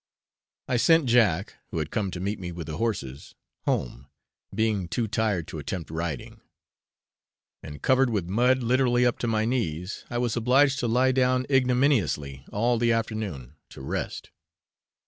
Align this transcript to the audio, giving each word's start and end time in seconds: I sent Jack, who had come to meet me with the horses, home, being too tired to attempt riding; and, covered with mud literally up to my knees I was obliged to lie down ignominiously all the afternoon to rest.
I 0.67 0.77
sent 0.77 1.05
Jack, 1.05 1.57
who 1.69 1.77
had 1.77 1.91
come 1.91 2.09
to 2.09 2.19
meet 2.19 2.39
me 2.39 2.51
with 2.51 2.65
the 2.65 2.77
horses, 2.77 3.35
home, 3.65 4.07
being 4.51 4.87
too 4.87 5.07
tired 5.07 5.47
to 5.49 5.59
attempt 5.59 5.91
riding; 5.91 6.41
and, 7.61 7.83
covered 7.83 8.09
with 8.09 8.25
mud 8.27 8.63
literally 8.63 9.05
up 9.05 9.19
to 9.19 9.27
my 9.27 9.45
knees 9.45 10.03
I 10.09 10.17
was 10.17 10.35
obliged 10.35 10.79
to 10.79 10.87
lie 10.87 11.11
down 11.11 11.45
ignominiously 11.51 12.47
all 12.51 12.79
the 12.79 12.91
afternoon 12.91 13.57
to 13.69 13.81
rest. 13.83 14.31